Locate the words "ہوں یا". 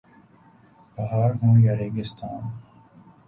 1.41-1.73